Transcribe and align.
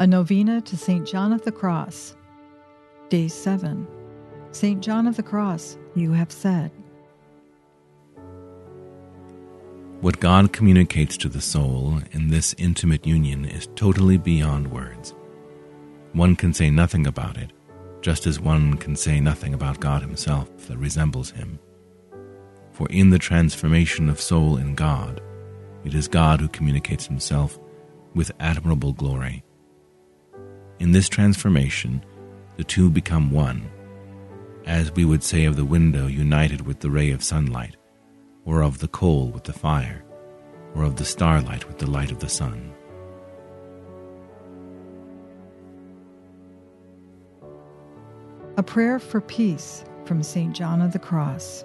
A 0.00 0.06
novena 0.06 0.62
to 0.62 0.78
St. 0.78 1.06
John 1.06 1.30
of 1.30 1.42
the 1.42 1.52
Cross. 1.52 2.16
Day 3.10 3.28
7. 3.28 3.86
St. 4.50 4.80
John 4.80 5.06
of 5.06 5.16
the 5.16 5.22
Cross, 5.22 5.76
you 5.94 6.12
have 6.12 6.32
said. 6.32 6.70
What 10.00 10.18
God 10.18 10.54
communicates 10.54 11.18
to 11.18 11.28
the 11.28 11.42
soul 11.42 12.00
in 12.12 12.28
this 12.28 12.54
intimate 12.56 13.06
union 13.06 13.44
is 13.44 13.68
totally 13.76 14.16
beyond 14.16 14.72
words. 14.72 15.12
One 16.14 16.34
can 16.34 16.54
say 16.54 16.70
nothing 16.70 17.06
about 17.06 17.36
it, 17.36 17.52
just 18.00 18.26
as 18.26 18.40
one 18.40 18.78
can 18.78 18.96
say 18.96 19.20
nothing 19.20 19.52
about 19.52 19.80
God 19.80 20.00
Himself 20.00 20.48
that 20.68 20.78
resembles 20.78 21.32
Him. 21.32 21.58
For 22.72 22.88
in 22.88 23.10
the 23.10 23.18
transformation 23.18 24.08
of 24.08 24.18
soul 24.18 24.56
in 24.56 24.74
God, 24.74 25.20
it 25.84 25.92
is 25.92 26.08
God 26.08 26.40
who 26.40 26.48
communicates 26.48 27.06
Himself 27.06 27.58
with 28.14 28.32
admirable 28.40 28.94
glory. 28.94 29.44
In 30.80 30.92
this 30.92 31.10
transformation, 31.10 32.02
the 32.56 32.64
two 32.64 32.88
become 32.88 33.30
one, 33.30 33.70
as 34.64 34.90
we 34.92 35.04
would 35.04 35.22
say 35.22 35.44
of 35.44 35.56
the 35.56 35.64
window 35.64 36.06
united 36.06 36.62
with 36.62 36.80
the 36.80 36.90
ray 36.90 37.10
of 37.10 37.22
sunlight, 37.22 37.76
or 38.46 38.62
of 38.62 38.78
the 38.78 38.88
coal 38.88 39.28
with 39.28 39.44
the 39.44 39.52
fire, 39.52 40.02
or 40.74 40.84
of 40.84 40.96
the 40.96 41.04
starlight 41.04 41.68
with 41.68 41.76
the 41.76 41.90
light 41.90 42.10
of 42.10 42.20
the 42.20 42.30
sun. 42.30 42.72
A 48.56 48.62
prayer 48.62 48.98
for 48.98 49.20
peace 49.20 49.84
from 50.06 50.22
St. 50.22 50.56
John 50.56 50.80
of 50.80 50.92
the 50.92 50.98
Cross. 50.98 51.62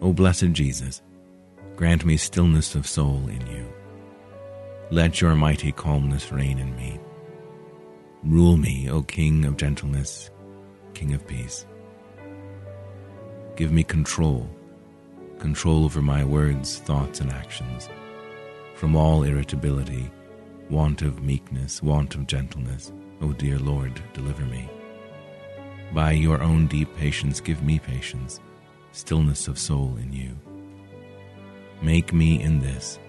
O 0.00 0.14
blessed 0.14 0.52
Jesus, 0.52 1.02
grant 1.76 2.06
me 2.06 2.16
stillness 2.16 2.74
of 2.74 2.86
soul 2.86 3.28
in 3.28 3.46
you 3.48 3.70
let 4.94 5.20
your 5.20 5.34
mighty 5.34 5.72
calmness 5.72 6.30
reign 6.30 6.56
in 6.56 6.76
me. 6.76 7.00
Rule 8.22 8.56
me, 8.56 8.88
O 8.88 9.02
King 9.02 9.44
of 9.44 9.56
gentleness, 9.56 10.30
King 10.94 11.14
of 11.14 11.26
peace. 11.26 11.66
Give 13.56 13.72
me 13.72 13.82
control, 13.82 14.48
control 15.40 15.84
over 15.84 16.00
my 16.00 16.22
words, 16.24 16.78
thoughts, 16.78 17.20
and 17.20 17.32
actions, 17.32 17.88
from 18.76 18.94
all 18.94 19.24
irritability, 19.24 20.08
want 20.70 21.02
of 21.02 21.24
meekness, 21.24 21.82
want 21.82 22.14
of 22.14 22.28
gentleness. 22.28 22.92
O 23.20 23.32
dear 23.32 23.58
Lord, 23.58 24.00
deliver 24.12 24.44
me. 24.44 24.70
By 25.92 26.12
your 26.12 26.40
own 26.40 26.68
deep 26.68 26.94
patience, 26.96 27.40
give 27.40 27.64
me 27.64 27.80
patience, 27.80 28.38
stillness 28.92 29.48
of 29.48 29.58
soul 29.58 29.96
in 30.00 30.12
you. 30.12 30.38
Make 31.82 32.12
me 32.12 32.40
in 32.40 32.60
this 32.60 33.00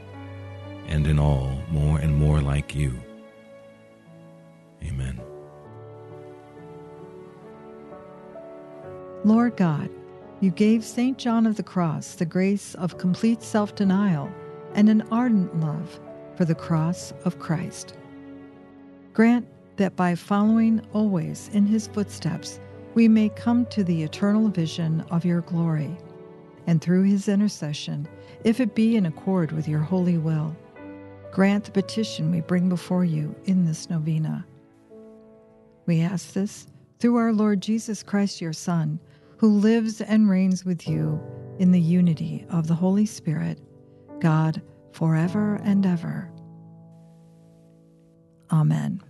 and 0.87 1.07
in 1.07 1.19
all 1.19 1.51
more 1.69 1.99
and 1.99 2.15
more 2.15 2.41
like 2.41 2.75
you. 2.75 2.99
Amen. 4.83 5.19
Lord 9.23 9.57
God, 9.57 9.89
you 10.41 10.51
gave 10.51 10.83
St. 10.83 11.17
John 11.17 11.47
of 11.47 11.55
the 11.55 11.63
Cross 11.63 12.15
the 12.15 12.25
grace 12.25 12.75
of 12.75 12.97
complete 12.97 13.41
self 13.41 13.73
denial 13.73 14.31
and 14.73 14.89
an 14.89 15.01
ardent 15.11 15.59
love 15.59 15.99
for 16.35 16.45
the 16.45 16.55
cross 16.55 17.13
of 17.23 17.39
Christ. 17.39 17.95
Grant 19.13 19.47
that 19.77 19.95
by 19.95 20.13
following 20.15 20.81
always 20.93 21.49
in 21.53 21.65
his 21.65 21.87
footsteps, 21.87 22.59
we 22.93 23.07
may 23.07 23.29
come 23.29 23.65
to 23.67 23.83
the 23.83 24.03
eternal 24.03 24.49
vision 24.49 25.01
of 25.09 25.25
your 25.25 25.41
glory, 25.41 25.97
and 26.67 26.81
through 26.81 27.03
his 27.03 27.27
intercession, 27.27 28.07
if 28.43 28.59
it 28.59 28.75
be 28.75 28.95
in 28.95 29.05
accord 29.05 29.51
with 29.51 29.67
your 29.67 29.79
holy 29.79 30.17
will, 30.17 30.55
Grant 31.31 31.65
the 31.65 31.71
petition 31.71 32.31
we 32.31 32.41
bring 32.41 32.69
before 32.69 33.05
you 33.05 33.35
in 33.45 33.65
this 33.65 33.89
novena. 33.89 34.45
We 35.85 36.01
ask 36.01 36.33
this 36.33 36.67
through 36.99 37.17
our 37.17 37.33
Lord 37.33 37.61
Jesus 37.61 38.03
Christ, 38.03 38.41
your 38.41 38.53
Son, 38.53 38.99
who 39.37 39.49
lives 39.49 40.01
and 40.01 40.29
reigns 40.29 40.65
with 40.65 40.87
you 40.87 41.21
in 41.59 41.71
the 41.71 41.81
unity 41.81 42.45
of 42.49 42.67
the 42.67 42.73
Holy 42.73 43.05
Spirit, 43.05 43.59
God, 44.19 44.61
forever 44.93 45.59
and 45.63 45.85
ever. 45.85 46.31
Amen. 48.51 49.01